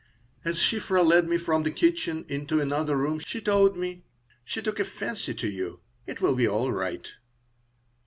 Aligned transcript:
As 0.43 0.57
Shiphrah 0.57 1.03
led 1.05 1.27
me 1.29 1.37
from 1.37 1.61
the 1.61 1.69
kitchen 1.69 2.25
into 2.27 2.59
another 2.59 2.97
room 2.97 3.19
she 3.19 3.37
said: 3.39 4.01
"She 4.43 4.59
took 4.59 4.79
a 4.79 4.83
fancy 4.83 5.35
to 5.35 5.47
you. 5.47 5.79
It 6.07 6.21
will 6.21 6.33
be 6.33 6.47
all 6.47 6.71
right." 6.71 7.07